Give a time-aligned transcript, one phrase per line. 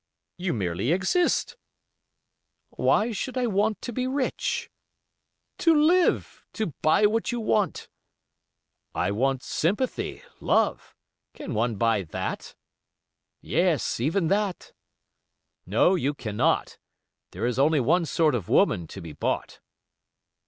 [0.35, 1.57] "You merely exist."
[2.71, 4.71] "Why should I want to be rich?"
[5.59, 7.87] "To live—to buy what you want."
[8.95, 10.95] "I want sympathy, love;
[11.35, 12.55] can one buy that?"
[13.41, 14.73] "Yes—even that."
[15.67, 16.79] "No, you cannot.
[17.29, 19.59] There is only one sort of woman to be bought."